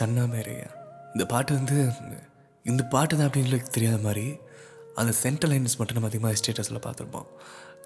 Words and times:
சன்னா 0.00 0.24
மேரையா 0.34 0.68
இந்த 1.14 1.24
பாட்டு 1.32 1.52
வந்து 1.58 1.78
இந்த 2.64 2.82
பாட்டு 2.92 3.14
தான் 3.16 3.28
அப்படின்னு 3.28 3.58
தெரியாத 3.76 3.98
மாதிரி 4.06 4.26
அந்த 5.00 5.12
சென்ட்ரல் 5.22 5.52
லைன்ஸ் 5.52 5.76
மட்டும் 5.78 5.96
நம்ம 5.98 6.10
அதிகமாக 6.10 6.38
ஸ்டேட்டஸில் 6.40 6.84
பார்த்துருப்போம். 6.86 7.28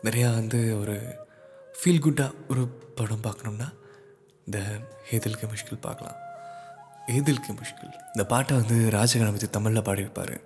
நிறையா 0.07 0.29
வந்து 0.39 0.59
ஒரு 0.81 0.97
ஃபீல் 1.79 2.05
குட்டாக 2.05 2.41
ஒரு 2.53 2.63
படம் 2.99 3.25
பார்க்கணும்னா 3.27 3.69
இந்த 4.47 4.59
ஹேதில் 5.09 5.39
கே 5.41 5.47
முஷ்கில் 5.53 5.85
பார்க்கலாம். 5.87 6.19
ஏதில் 7.17 7.43
கே 7.45 7.53
முஷ்கில் 7.61 7.95
இந்த 8.13 8.25
பாட்டை 8.33 8.53
வந்து 8.61 8.77
ராஜகணபதி 8.97 9.49
தமிழில் 9.57 9.87
பாடியிருப்பார். 9.89 10.37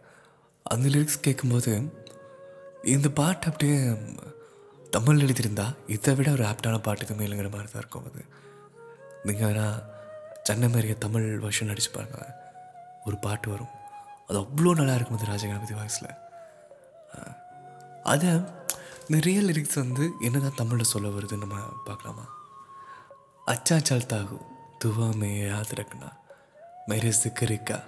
அந்த 0.67 0.87
லிரிக்ஸ் 0.95 1.25
கேட்கும்போது 1.27 1.73
இந்த 2.95 3.09
பாட்டு 3.21 3.47
அப்படியே 3.51 3.79
தமிழ் 4.97 5.23
எழுதியிருந்தா 5.27 5.67
இதை 5.95 6.13
விட 6.19 6.29
ஒரு 6.37 6.45
ஆப்டான 6.51 6.77
பாட்டு 6.87 7.05
எதுவுமே 7.07 7.25
இல்லைங்கிற 7.27 7.51
மாதிரி 7.55 7.71
தான் 7.73 7.83
இருக்கும் 7.85 8.07
அது. 8.11 8.23
நீங்கள் 9.27 9.49
வேணால் 9.49 9.79
சென்னை 10.49 10.69
மாதிரியே 10.69 10.97
தமிழ் 11.05 11.27
வருஷன் 11.45 11.71
நடிச்சு 11.71 11.93
பாருங்கள் 11.97 12.33
ஒரு 13.07 13.17
பாட்டு 13.27 13.49
வரும். 13.53 13.75
அது 14.29 14.39
அவ்வளோ 14.45 14.71
நல்லா 14.81 14.95
இருக்கும் 14.99 15.19
அது 15.19 15.31
ராஜகணபதி 15.33 15.75
வாய்ஸில் 15.81 16.11
அதை 18.13 18.31
இந்த 19.07 19.19
ரியல் 19.27 19.49
லிரிக்ஸ் 19.49 19.79
வந்து 19.83 20.05
என்ன 20.27 20.41
தான் 20.45 20.59
தமிழில் 20.61 20.91
சொல்ல 20.93 21.09
வருதுன்னு 21.15 21.45
நம்ம 21.45 21.59
பார்க்கலாமா? 21.87 22.25
அச்சா 23.53 23.77
சால் 23.89 24.11
தாகு 24.13 24.39
துவா 24.83 25.07
மே 25.21 25.31
யாத் 25.43 25.75
சிக்கரிக்கா 27.23 27.79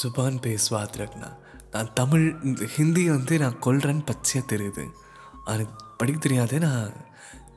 சுபான் 0.00 0.38
பே 0.44 0.52
ஸ்வாத் 0.64 0.98
ரக்னா. 1.00 1.30
நான் 1.72 1.90
தமிழ் 2.00 2.24
இந்த 2.48 2.66
ஹிந்தியை 2.76 3.10
வந்து 3.16 3.34
நான் 3.42 3.62
கொள்றேன்னு 3.66 4.04
பச்சையாக 4.10 4.50
தெரியுது. 4.52 4.84
அது 5.52 5.64
படிக்க 5.98 6.18
தெரியாதே 6.20 6.58
நான் 6.66 6.92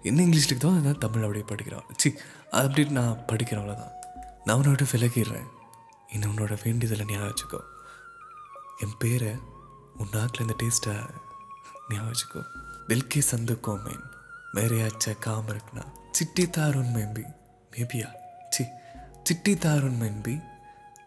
என்ன 0.10 0.20
இங்கிலீஷில் 0.26 0.64
தான் 0.64 0.82
நான் 0.88 1.04
தமிழ் 1.06 1.26
அப்படியே 1.28 1.46
படிக்கிறோம் 1.52 1.86
சி 2.02 2.10
அது 2.52 2.68
அப்படின்னு 2.68 2.90
நான் 2.90 3.20
படிக்கிறேன் 3.28 3.62
அவ்வளோதான் 3.62 3.94
நான் 4.44 4.58
உன்னோட 4.58 4.86
விலகிடுறேன். 4.92 5.48
இன்னும் 6.14 6.38
உன்னோட 6.38 6.58
வேண்டியதில் 6.64 7.06
ஞாபகம் 7.08 7.34
வச்சுக்கோ. 7.34 7.62
என் 8.78 8.98
பேரை 9.00 9.32
உன் 9.98 10.10
நாக்கில் 10.12 10.42
இந்த 10.42 10.56
டேஸ்ட்டை 10.64 11.10
ஞாபகம் 11.90 12.12
வச்சுக்கோ. 12.12 12.42
தில்கி 12.88 13.22
சந்துக்கோ 13.32 13.84
மேன் 13.84 14.04
மேரையாச்ச 14.54 15.20
காம 15.20 15.52
இருக்குண்ணா 15.52 15.86
சிட்டி 16.12 16.50
தாருன் 16.50 16.94
மேம்பி 16.96 17.24
மேபியா? 17.72 18.10
சி 18.50 18.66
சிட்டி 19.24 19.56
தாருன் 19.56 20.02
மேம்பி 20.02 20.44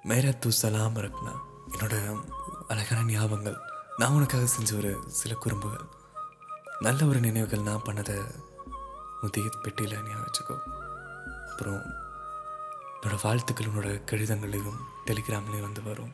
மேரா 0.04 0.38
தூ 0.38 0.50
சலாம் 0.50 0.96
இருக்குண்ணா 0.96 1.34
என்னோட 1.70 2.22
அழகான 2.68 3.00
ஞாபகங்கள். 3.12 3.58
நான் 3.96 4.12
உனக்காக 4.12 4.46
செஞ்ச 4.46 4.76
ஒரு 4.76 5.04
சில 5.08 5.34
குறும்புகள். 5.34 5.86
நல்ல 6.80 7.06
ஒரு 7.06 7.20
நினைவுகள் 7.20 7.60
நான் 7.60 7.84
பண்ணதை 7.84 8.34
முதிய 9.22 9.48
பெட்டியில் 9.62 10.02
ஞாபகம் 10.02 10.26
வச்சுக்கோ. 10.26 10.56
அப்புறம் 11.47 11.83
என்னோட 12.95 13.15
வாழ்த்துக்கள் 13.23 13.69
உன்னோட 13.69 13.89
கடிதங்களையும் 14.11 14.79
டெலிகிராம்லேயும் 15.07 15.67
வந்து 15.67 15.81
வரும் 15.81 16.13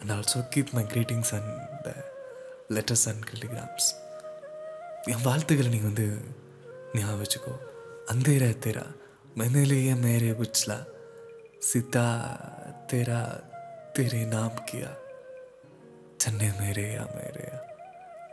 and 0.00 0.12
also 0.12 0.40
keep 0.54 0.72
my 0.74 0.84
greetings 0.94 1.30
and 1.38 1.52
the 1.84 1.92
letters 2.74 3.06
and 3.08 3.26
telegrams 3.32 3.90
என் 5.12 5.24
வாழ்த்துக்களை 5.24 5.70
நீங்கள் 5.70 5.90
வந்து 5.90 6.06
ஞாபகம் 6.94 7.22
வச்சுக்கோ 7.22 7.54
அந்தேரா 8.12 8.50
தேரா 8.64 8.86
மெனலிய 9.38 9.92
மேரே 9.96 10.32
புச்லா 10.32 10.78
सीता 11.62 12.06
तेरा 12.90 13.18
तेरे 13.96 14.24
नाम 14.26 14.54
किया 14.68 14.88
चन्ने 16.20 16.48
मेरे 16.60 16.86
या 16.86 17.04
मेरे 17.16 17.42
या 17.42 17.58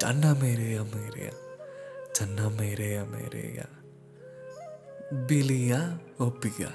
चन्ना 0.01 0.33
मेरे 0.33 0.65
या 0.71 0.83
मेरे 0.85 1.25
या 1.25 1.35
चन्ना 2.15 2.49
मेरे 2.59 2.87
या 2.93 3.03
मेरे 3.07 3.43
या 3.57 3.67
பிலியா 5.12 5.96
ஒப்பியா? 6.18 6.70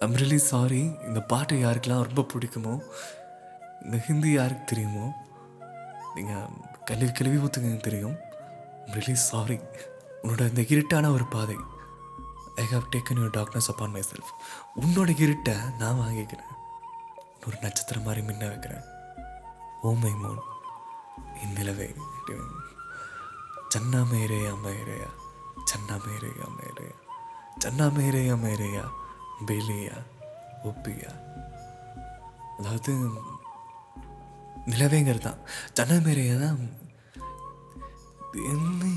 ஐம் 0.00 0.14
ரியலி 0.14 0.36
சாரி 0.36 0.92
இந்த 1.06 1.20
பாட்டு 1.20 1.56
யாருக்கெல்லாம் 1.56 2.06
ரொம்ப 2.08 2.26
பிடிக்குமோ 2.32 2.80
இந்த 3.82 3.96
ஹிந்தி 3.96 4.30
யாருக்கு 4.30 4.64
தெரியுமோ 4.64 5.12
நீங்கள் 6.14 6.46
கல்வி 6.84 7.12
கழுவி 7.12 7.36
ஊற்றுங்க 7.36 7.76
தெரியும். 7.76 8.16
ரியலி 8.86 9.12
சாரி 9.12 9.60
உன்னோட 10.22 10.48
இந்த 10.48 10.60
இருட்டான 10.60 11.12
ஒரு 11.12 11.26
பாதை. 11.26 11.56
I 12.56 12.64
have 12.64 12.88
taken 12.96 13.20
your 13.22 13.34
darkness 13.36 13.68
upon 13.68 13.90
myself 14.10 14.32
உன்னோட 14.80 15.10
இருட்டை 15.26 15.76
நான் 15.76 15.98
வாங்கிக்கிறேன். 15.98 16.52
ஒரு 17.46 17.56
நட்சத்திரம் 17.60 18.02
மாதிரி 18.02 18.26
மின்ன 18.26 18.46
வைக்கிறேன். 18.46 18.84
ஓ 19.82 19.92
மை 19.92 20.10
மோன் 20.10 20.40
என் 21.42 21.52
நிலவே. 21.52 21.94
சன்னா 23.74 24.00
மேரேயா 24.12 24.54
மேரேயா 24.64 25.10
சன்னா 25.70 25.96
மேரேயா 26.06 26.46
மேரேயா 26.58 26.96
சன்னா 27.62 27.86
மேரேயா. 27.98 28.34
மேரேயா 28.44 28.84
பேலியா 29.48 29.96
ஒப்பியா 30.68 31.12
அதாவது 32.58 32.92
நிலவேங்கிறது 34.70 35.24
தான் 35.28 35.40
சன்னா 35.76 35.96
தான் 36.44 36.60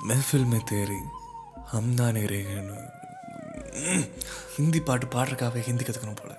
மெஃபில் 0.08 0.48
மெத்தேரி 0.52 1.00
தேரி 1.00 1.00
ஹம்தானே 1.72 2.22
ரேகன்னு 2.32 2.78
ஹிந்தி 4.56 4.80
பாட்டு 4.88 5.06
பாடுறக்காகவே 5.14 5.60
ஹிந்தி 5.68 5.84
கற்றுக்கணும் 5.84 6.20
போல். 6.20 6.36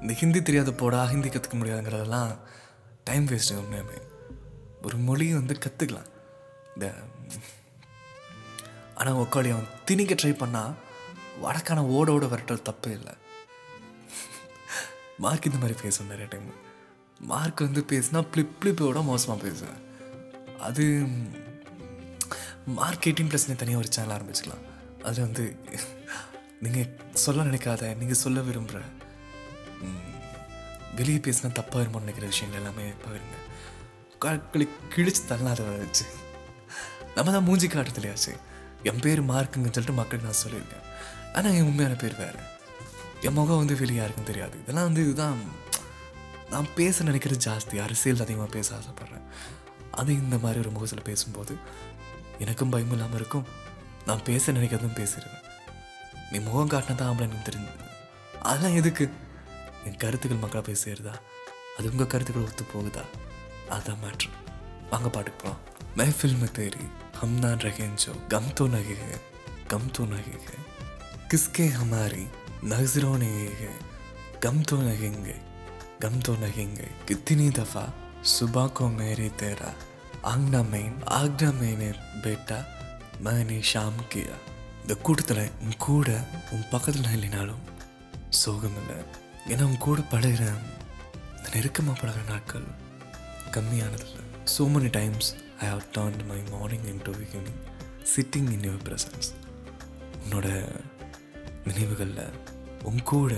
இந்த 0.00 0.12
ஹிந்தி 0.20 0.40
தெரியாத 0.48 0.70
போடா 0.82 1.00
ஹிந்தி 1.12 1.28
கற்றுக்க 1.28 1.56
முடியாதுங்கிறதெல்லாம் 1.60 2.30
டைம் 3.08 3.26
வேஸ்ட்டு 3.30 3.58
உண்மையாமே 3.62 3.98
ஒரு 4.86 4.96
மொழியை 5.06 5.34
வந்து 5.38 5.54
கற்றுக்கலாம் 5.64 6.10
இந்த 6.74 6.86
ஆனால் 8.98 9.18
உக்காளி 9.24 9.50
அவன் 9.54 9.70
திணிக்க 9.88 10.14
ட்ரை 10.22 10.32
பண்ணால் 10.42 10.74
வடக்கான 11.44 11.84
ஓட 11.96 12.08
ஓட 12.16 12.24
விரட்டல் 12.32 12.66
தப்பே 12.68 12.90
இல்லை. 12.98 13.14
மார்க் 15.24 15.48
இந்த 15.48 15.58
மாதிரி 15.62 15.76
பேசும் 15.82 16.10
நிறைய 16.12 16.26
டைம் 16.32 16.50
மார்க் 17.30 17.64
வந்து 17.66 17.82
பேசுனா 17.92 18.20
ப்ளிப் 18.34 18.54
ப்ளிப்போட 18.60 19.00
மோசமாக 19.10 19.38
பேசுவேன். 19.46 19.80
அது 20.68 20.84
மார்க் 22.78 23.06
எயிட்டீன் 23.08 23.30
ப்ளஸ்னே 23.32 23.56
தனியாக 23.62 23.82
ஒரு 23.82 23.92
சேனல் 23.96 24.14
ஆரம்பிச்சுக்கலாம். 24.16 24.64
அது 25.08 25.18
வந்து 25.26 25.44
நீங்கள் 26.64 26.88
சொல்ல 27.24 27.44
நினைக்காத 27.48 27.82
நீங்கள் 28.00 28.20
சொல்ல 28.22 28.40
விரும்புகிற 28.48 28.80
வெளியே 30.98 31.20
பேசினா 31.26 31.48
தப்பாக 31.58 31.82
இருமோன்னு 31.82 32.04
நினைக்கிற 32.04 32.26
விஷயங்கள் 32.32 32.60
எல்லாமே 32.60 32.86
பகிருங்க. 33.04 33.36
காட்களை 34.24 34.66
கிழிச்சு 34.94 35.22
தள்ளாத 35.30 35.66
வச்சு 35.82 36.04
நம்ம 37.16 37.32
தான் 37.36 37.46
மூஞ்சி 37.48 37.68
காட்டுறதுலையாச்சு 37.74 38.32
என் 38.90 39.02
பேர் 39.04 39.22
மார்க்குங்கன்னு 39.30 39.76
சொல்லிட்டு 39.76 39.98
மக்களுக்கு 40.00 40.28
நான் 40.28 40.42
சொல்லியிருக்கேன். 40.44 40.84
ஆனால் 41.36 41.54
என் 41.58 41.68
உண்மையான 41.70 41.96
பேர் 42.02 42.20
வேறு. 42.22 42.42
என் 43.26 43.36
முகம் 43.38 43.60
வந்து 43.62 43.80
வெளியே 43.82 44.00
யாருக்கும் 44.00 44.30
தெரியாது. 44.30 44.56
இதெல்லாம் 44.62 44.88
வந்து 44.88 45.04
இதுதான் 45.06 45.40
நான் 46.52 46.68
பேச 46.78 47.04
நினைக்கிறது 47.10 47.38
ஜாஸ்தி. 47.48 47.76
அரசியல் 47.86 48.24
அதிகமாக 48.26 48.50
பேச 48.56 48.68
ஆசைப்பட்றேன். 48.78 49.26
அது 50.00 50.10
இந்த 50.24 50.38
மாதிரி 50.44 50.60
ஒரு 50.64 50.72
முகத்தில் 50.76 51.08
பேசும்போது 51.10 51.54
எனக்கும் 52.44 52.72
பயம் 52.74 52.94
இல்லாமல் 52.96 53.20
இருக்கும். 53.20 53.46
நான் 54.08 54.26
பேச 54.30 54.52
நினைக்கிறதும் 54.58 54.98
பேசிடுவேன். 55.00 55.46
நீ 56.31 56.39
முகம் 56.39 56.71
காட்டினா 56.73 56.97
தான் 56.97 57.11
ஆம்பளை 57.11 57.27
எனக்கு 57.27 57.47
தெரிஞ்சு 57.49 57.71
அதெல்லாம் 58.45 58.77
எதுக்கு 58.77 59.05
என் 59.87 60.01
கருத்துக்கள் 60.03 60.43
மக்களாக 60.43 60.65
போய் 60.67 60.83
சேருதா 60.83 61.15
அது 61.77 61.91
உங்கள் 61.93 62.11
கருத்துக்கள் 62.13 62.49
ஒத்து 62.49 62.65
போகுதா 62.73 63.05
அதுதான் 63.69 64.03
மேட்ரு 64.03 64.31
வாங்க 64.91 65.09
பாட்டுக்கு 65.09 65.41
போகலாம் 65.41 65.63
महफिल 65.97 66.35
में 66.35 66.47
तेरी 66.49 66.85
हम 67.17 67.29
ना 67.37 67.51
रहे 67.55 67.87
जो 67.95 68.13
गम 68.31 68.47
तो 68.51 68.65
लगे 68.67 68.93
है 68.95 69.19
गम 69.71 69.87
तो 69.89 70.05
लगे 70.05 70.39
है 70.41 70.57
किसके 71.29 71.65
हमारी 71.71 72.25
नजरों 72.65 73.17
ने 73.17 73.29
ये 73.33 73.47
है 73.59 73.69
गम 74.43 74.61
तो 74.63 74.81
लगेंगे 74.81 75.35
गम 76.01 76.19
तो 76.21 76.33
लगेंगे 76.35 76.87
कितनी 77.07 77.49
दफा 77.51 77.85
सुबह 78.27 78.67
को 78.77 78.89
मेरे 78.91 79.29
तेरा 79.39 79.73
आंगना 80.25 80.61
में 80.65 81.01
आगना 81.13 81.51
मैंने 81.53 81.91
बेटा 82.21 82.59
मैंने 83.21 83.61
शाम 83.63 83.97
किया 84.11 84.37
இந்த 84.82 84.94
கூட்டத்தில் 85.02 85.50
உன் 85.64 85.76
கூட 85.76 86.08
உன் 86.52 86.68
பக்கத்தில் 86.70 87.14
இல்லைனாலும் 87.16 87.64
சோகம் 88.28 88.76
இல்லை. 88.80 88.96
ஏன்னா 89.48 89.62
உன் 89.62 89.78
கூட 89.78 90.00
பழகிற 90.00 90.44
இந்த 91.36 91.48
நெருக்கமாக 91.54 92.00
பழகிற 92.00 92.24
நாட்கள் 92.28 92.66
கம்மியானதில்லை 93.50 94.24
so 94.56 94.64
many 94.74 94.90
times 94.90 95.28
I 95.60 95.68
have 95.68 95.84
turn 95.92 96.26
my 96.26 96.40
morning 96.50 96.84
into 97.02 97.12
evening 97.12 97.60
sitting 98.14 98.50
in 98.52 98.66
your 98.68 98.84
presence 98.88 99.30
உன்னோட 100.24 100.48
நினைவுகளில் 101.64 102.24
உன் 102.82 103.02
கூட 103.02 103.32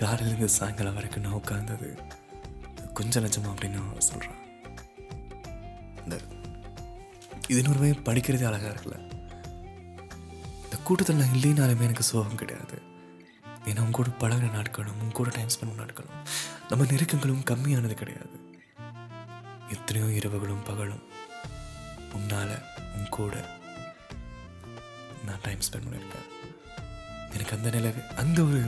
காலையிலேருந்து 0.00 0.44
சாயங்காலம் 0.44 0.94
வரைக்கும் 0.94 1.22
நான் 1.22 1.32
உட்கார்ந்தது 1.32 1.88
கொஞ்சம் 2.92 3.24
லட்சமா 3.24 3.52
அப்படின்னு 3.52 3.80
நான் 3.80 4.08
சொல்கிறேன் 4.10 4.40
இந்த 6.04 6.16
இது 7.48 7.60
இன்னொருமே 7.62 7.90
படிக்கிறதே 8.08 8.44
அழகாக 8.44 8.72
இருக்குல்ல. 8.74 8.98
கூட்டத்தில் 10.88 11.20
நான் 11.20 11.34
இல்லைனாலுமே 11.36 11.84
எனக்கு 11.88 12.04
சோகம் 12.10 12.40
கிடையாது. 12.40 12.76
ஏன்னா 13.68 13.82
உன் 13.84 13.96
கூட 13.98 14.08
பழகிற 14.22 14.48
நாட்களும் 14.56 14.98
உன் 15.02 15.14
கூட 15.18 15.28
டைம் 15.36 15.52
ஸ்பெண்ட் 15.54 15.70
பண்ண 15.70 15.82
நாட்களும் 15.82 16.18
நம்ம 16.70 16.86
நெருக்கங்களும் 16.90 17.46
கம்மியானது 17.50 17.94
கிடையாது. 18.00 18.36
எத்தனையோ 19.74 20.08
இரவுகளும் 20.18 20.66
பகலும் 20.68 21.04
உன்னால் 22.16 22.54
உன் 22.96 23.08
கூட 23.16 23.34
நான் 25.26 25.42
டைம் 25.46 25.64
ஸ்பெண்ட் 25.66 25.86
பண்ணியிருக்கேன். 25.86 26.28
எனக்கு 27.34 27.56
அந்த 27.56 27.70
நிலவு 27.76 28.02
அந்த 28.24 28.38
ஒரு 28.42 28.62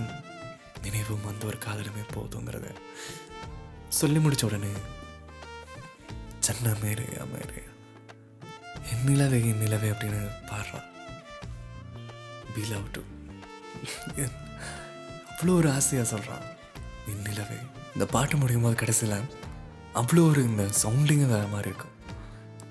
நினைவும் 0.87 1.29
அந்த 1.33 1.45
ஒரு 1.51 1.61
காதலுமே 1.67 2.05
போதுங்கிறத 2.17 2.67
சொல்லி 4.01 4.21
முடிச்ச 4.25 4.45
உடனே 4.51 4.75
சன்ன 6.47 6.75
மேரு 6.83 7.07
அமேரு 7.25 7.63
என் 8.93 9.07
நிலவே 9.09 9.41
என் 9.51 9.63
நிலவே 9.65 9.89
அப்படின்னு 9.93 10.21
பாடுறான். 10.51 10.91
பி 12.57 12.65
லவ் 12.73 12.87
டு 12.97 13.03
அவ்வளோ 15.31 15.55
ஒரு 15.61 15.69
ஆசையாக 15.79 16.07
சொல்கிறான் 16.13 16.45
நிலவே. 17.25 17.59
இந்த 17.95 18.05
பாட்டு 18.15 18.37
முடியும் 18.43 18.65
போது 18.67 18.77
கடைசியில் 18.83 19.19
அவ்வளோ 20.01 20.23
ஒரு 20.31 20.41
இந்த 20.51 20.65
சவுண்டிங்கும் 20.83 21.33
வேறு 21.35 21.49
மாதிரி 21.55 21.69
இருக்கும். 21.73 21.95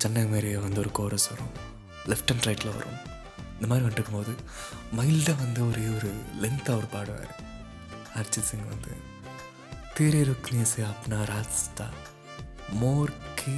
சென்னை 0.02 0.24
மாரியே 0.32 0.58
வந்து 0.66 0.80
ஒரு 0.84 0.92
கோரஸ் 1.00 1.28
வரும். 1.32 1.54
லெஃப்ட் 2.12 2.32
அண்ட் 2.34 2.48
ரைட்டில் 2.48 2.76
வரும். 2.78 2.98
இந்த 3.56 3.68
மாதிரி 3.72 3.86
வந்துருக்கும் 3.88 4.18
போது 4.20 4.34
மைல்டாக 4.98 5.38
வந்து 5.44 5.62
ஒரே 5.70 5.86
ஒரு 5.98 6.10
லென்த்தாக 6.44 6.80
ஒரு 6.80 6.88
பாடுவார் 6.96 7.32
அர்ஜித் 8.22 8.50
சிங் 8.50 8.68
வந்து 8.74 8.94
தேரே 9.98 10.22
ருக்னே 10.30 10.64
அப்னா 10.90 11.20
ராஜ்தா 11.32 11.88
மோர் 12.82 13.14
கே 13.42 13.54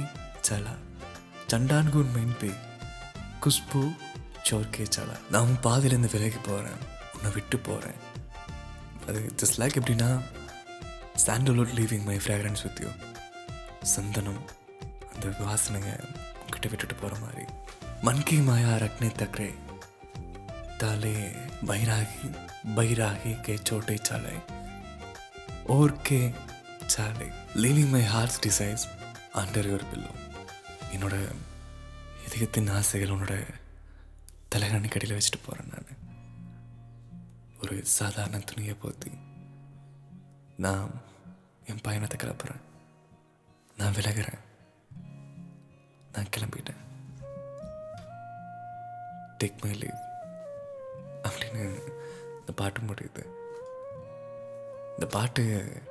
சலா 0.48 0.74
சண்டான்கூன் 1.52 2.12
மெயின் 2.16 2.36
பே 2.40 2.50
குஷ்பு 3.44 3.82
ஜோர்கே 4.48 4.84
சாலா 4.88 5.16
நான் 5.30 5.46
உன் 5.46 5.62
பாதையிலேருந்து 5.64 6.10
விலகி 6.12 6.40
போகிறேன் 6.42 6.80
உன்னை 7.14 7.30
விட்டு 7.34 7.56
போகிறேன் 7.60 8.00
அது 9.06 9.20
ஜஸ்ட் 9.40 9.58
லைக் 9.60 9.78
எப்படின்னா 9.80 10.10
sandalwood 11.24 11.74
leaving 11.78 12.06
my 12.08 12.16
fragrance 12.18 12.64
with 12.66 12.80
you 12.84 12.90
சந்தனம் 13.94 14.42
அந்த 15.12 15.32
வாசனைங்க 15.40 15.92
கிட்ட 16.52 16.66
விட்டுட்டு 16.68 16.96
போகிற 16.96 17.16
மாதிரி 17.20 17.44
மன்கி 18.06 18.38
மாயா 18.42 18.74
ரக்னே 18.82 19.10
தக்ரே 19.18 19.50
தாலே 20.80 21.14
பைராகி 21.68 22.28
பைராகி 22.76 23.32
கே 23.46 23.54
சோட்டை 23.62 23.98
சாலை 24.02 24.36
ஓர் 25.74 25.94
கே 26.02 26.20
சாலை 26.86 27.28
leaving 27.62 27.92
my 27.92 28.04
heart's 28.06 28.42
desires 28.44 28.84
under 29.34 29.68
your 29.68 29.88
pillow 29.90 30.12
என்னோட 30.92 31.16
இதயத்தின் 32.26 32.70
ஆசைகள் 32.72 33.14
உன்னோட 33.14 33.34
தலைகாணி 34.54 34.88
கடையில் 34.88 35.16
வச்சுட்டு 35.16 35.40
போகிறேன் 35.46 35.72
நான். 35.72 35.96
ஒரு 37.62 37.84
சாதாரண 37.84 38.38
துணியை 38.38 38.74
போத்தி 38.82 39.18
நான் 40.56 40.90
என் 41.64 41.80
பயணத்தை 41.82 42.28
கிளப்புறேன். 42.28 42.60
நான் 43.76 43.92
விலகிறேன். 43.92 44.40
நான் 46.12 46.28
கிளம்பிட்டேன். 46.36 46.80
டேக் 49.44 49.60
மை 49.60 49.72
லீவ் 49.72 50.00
அப்படின்னு 51.22 51.80
இந்த 52.40 52.52
பாட்டு 52.56 52.80
முடியுது. 52.80 53.24
இந்த 54.90 55.06
பாட்டு 55.10 55.82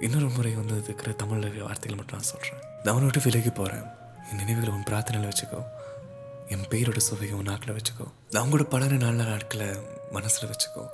இன்னொரு 0.00 0.28
முறை 0.28 0.54
வந்து 0.54 0.84
இருக்கிற 0.84 1.12
தமிழ் 1.12 1.38
வார்த்தைகள் 1.38 1.96
மட்டும் 1.96 2.18
நான் 2.18 2.30
சொல்கிறேன் 2.30 2.60
நான் 2.82 2.94
உன்னை 2.94 3.10
விட்டு 3.12 3.30
விலகி 3.30 3.50
போகிறேன் 3.50 3.84
என் 4.30 4.36
நினைவுகளை 4.36 4.74
உன் 4.74 4.82
பிரார்த்தனையில் 4.82 5.30
வச்சுக்கோ. 5.30 5.62
என் 6.48 6.68
பேரோட 6.68 6.96
சுவையை 6.96 7.36
உன் 7.36 7.44
நாக்கில் 7.44 7.76
வச்சுக்கோ. 7.76 8.12
நான் 8.30 8.50
கூட 8.50 8.62
பலர 8.62 8.94
நல்ல 8.94 9.24
நாட்களை 9.24 9.66
மனசில் 10.10 10.48
வச்சுக்கோ. 10.48 10.86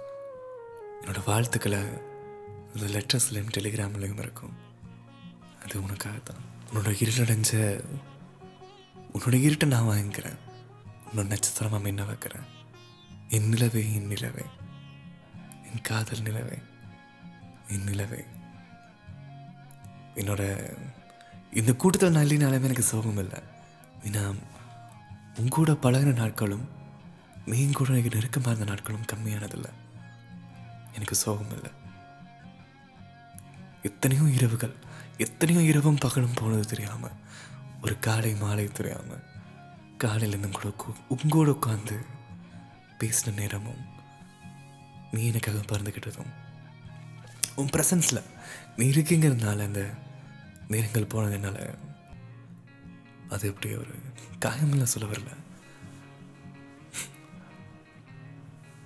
என்னோட 1.02 1.16
வாழ்த்துக்களை 1.26 1.78
இந்த 2.74 2.98
லெட்டர்ஸ்லையும் 2.98 3.50
டெலிகிராம்லையும் 3.58 4.18
இருக்கும். 4.18 4.56
அது 5.62 5.82
உனக்காக 5.82 6.18
தான் 6.18 6.36
உன்னோட 6.72 6.88
இருளடைஞ்ச 6.88 7.82
உன்னோட 9.12 9.34
இருட்டை 9.34 9.64
நான் 9.64 9.82
வாங்கிக்கிறேன். 9.82 10.38
உன்னோட 11.10 11.26
நட்சத்திரமாக 11.26 11.82
மின்ன 11.82 12.04
வைக்கிறேன். 12.04 12.44
என் 13.28 13.48
நிலவே 13.48 13.94
என் 13.94 14.06
நிலவே. 14.06 14.44
என் 15.64 15.80
காதல் 15.82 16.20
நிலவே. 16.20 16.58
என் 17.68 17.84
நிலவே. 17.84 18.24
என்னோட 20.14 20.72
இந்த 21.52 21.72
கூட்டத்தில் 21.74 22.14
நல்லினாலுமே 22.14 22.62
எனக்கு 22.62 22.82
சோகம் 22.82 23.18
இல்லை 23.18 23.42
ஏன்னா 24.04 24.34
உங்கூட 25.40 25.72
பழகின 25.82 26.14
நாட்களும் 26.14 26.68
மீன் 27.46 27.72
கூட 27.72 27.90
எனக்கு 27.90 28.10
நெருக்கமாக 28.10 28.52
இருந்த 28.54 28.72
நாட்களும் 28.72 29.08
கம்மியானதில்லை. 29.12 29.70
எனக்கு 30.94 31.14
சோகம் 31.14 31.52
இல்லை. 31.52 31.70
எத்தனையோ 33.82 34.22
இரவுகள் 34.22 34.74
எத்தனையோ 35.18 35.60
இரவும் 35.60 35.98
பகலும் 36.00 36.34
போனது 36.34 36.66
தெரியாமல் 36.66 37.10
ஒரு 37.82 37.98
காலை 37.98 38.34
மாலை 38.34 38.68
தெரியாமல் 38.68 39.22
காலையிலேருந்து 39.98 40.50
கூட 40.50 40.74
உங்கூட 41.10 41.56
உட்காந்து 41.56 41.96
பேசின 42.98 43.34
நேரமும் 43.36 43.84
நீ 45.12 45.26
எனக்காக 45.26 45.58
பறந்துக்கிட்டதும் 45.58 46.32
உன் 47.54 47.66
ப்ரெசன்ஸில் 47.66 48.22
நீ 48.76 48.90
இருக்கீங்கிறதுனால 48.90 49.62
அந்த 49.62 49.90
நேரங்கள் 50.68 51.12
போனதுனால 51.14 51.74
அது 53.28 53.48
எப்படி 53.48 53.74
ஒரு 53.74 53.94
காயமெல்லாம் 54.44 54.92
சொல்ல 54.94 55.08
வரல. 55.12 55.32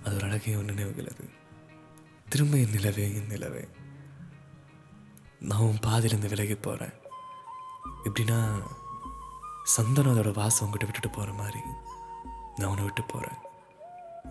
அது 0.03 0.15
ஒரு 0.15 0.25
அழகிய 0.25 0.57
ஒரு 0.57 0.65
நினைவுகள் 0.65 1.11
அது 1.13 1.25
திரும்ப 2.29 2.57
என் 2.57 2.75
நிலவே 2.75 3.15
என் 3.15 3.31
நிலவே. 3.33 3.63
நான் 5.39 5.65
உன் 5.67 5.83
பாதியிலேருந்து 5.85 6.33
விலகி 6.33 6.55
போகிறேன் 6.55 6.95
எப்படின்னா 8.03 8.39
சந்தனம் 9.63 10.13
அதோட 10.13 10.31
வாசம் 10.33 10.65
உங்ககிட்ட 10.65 10.85
விட்டுட்டு 10.85 11.09
போகிற 11.09 11.33
மாதிரி 11.33 11.61
நான் 12.55 12.69
உன்னை 12.69 12.83
விட்டு 12.83 13.03
போகிறேன் 13.03 13.39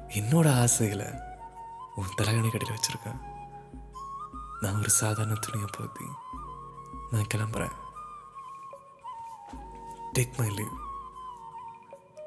என்னோட 0.08 0.46
ஆசைகளை 0.60 1.08
உன் 1.94 2.14
தலைகணி 2.18 2.50
கடையில் 2.50 2.76
வச்சுருக்கேன். 2.76 3.20
நான் 4.60 4.78
ஒரு 4.78 4.90
சாதாரண 4.90 5.34
துணியை 5.34 5.68
போத்தி 5.76 6.06
நான் 7.10 7.30
கிளம்புறேன். 7.34 7.76
டேக் 10.18 10.36
மை 10.36 10.50
லீவ் 10.50 10.74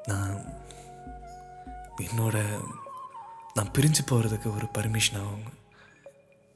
நான் 0.08 0.36
என்னோட 2.06 2.36
நான் 3.56 3.72
பிரிஞ்சு 3.76 4.02
போகிறதுக்கு 4.10 4.48
ஒரு 4.56 4.66
பர்மிஷன் 4.76 5.18
ஆகும் 5.20 5.46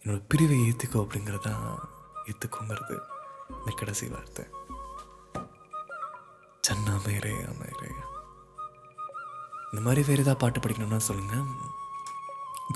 என்னோடய 0.02 0.28
பிரிவை 0.28 0.58
ஏற்றுக்கோ 0.68 1.00
அப்படிங்கிறது 1.04 1.46
தான் 1.46 1.64
ஏற்றுக்கோங்கிறது 2.30 2.96
இந்த 3.58 3.72
கடைசி 3.80 4.06
வார்த்தை. 4.08 4.44
சன்னா 6.66 6.94
மேரே 7.06 7.32
அமேரே 7.50 7.90
இந்த 9.70 9.80
மாதிரி 9.86 10.02
வேறு 10.08 10.22
ஏதாவது 10.24 10.40
பாட்டு 10.42 10.60
படிக்கணும்னா 10.60 11.00
சொல்லுங்கள் 11.08 11.48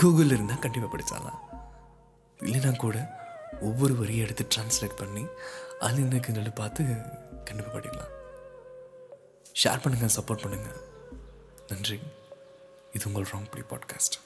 கூகுளில் 0.02 0.34
இருந்தால் 0.36 0.62
கண்டிப்பாக 0.64 0.90
படித்தாலாம் 0.94 1.40
இல்லைனா 2.40 2.72
கூட 2.76 2.96
ஒவ்வொரு 3.60 3.94
வரியும் 3.96 4.24
எடுத்து 4.24 4.44
டிரான்ஸ்லேட் 4.54 5.00
பண்ணி 5.02 5.24
அலினக்குங்களை 5.80 6.54
பார்த்து 6.54 6.82
கண்டிப்பாக 7.44 7.74
படிக்கலாம். 7.76 8.12
ஷேர் 9.64 9.82
பண்ணுங்கள் 9.82 10.14
சப்போர்ட் 10.16 10.42
பண்ணுங்கள் 10.42 10.78
நன்றி. 11.66 12.00
இது 12.92 13.06
உங்கள் 13.06 13.28
ராங் 13.32 13.50
பிடி 13.50 13.64
பாட்காஸ்ட் 13.70 14.16